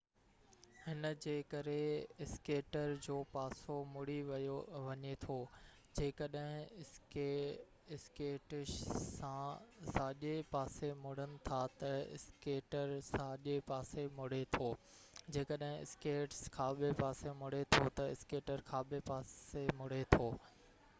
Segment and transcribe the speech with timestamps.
[0.83, 1.73] هن جي ڪري
[2.25, 5.35] اسڪيٽر جو پاسو مُڙي وڃي ٿو
[5.97, 7.43] جيڪڏهن
[7.95, 8.71] اسڪيٽس
[9.97, 14.73] ساڄي پاسي مُڙن ٿا تہ اسڪيٽر ساڃي پاسي مُڙي ٿو
[15.35, 20.31] جيڪڏهن اسڪيٽس کاٻي پاسي مُڙي ٿو تہ اسڪيٽر کاٻي پاسي مُڙي ٿو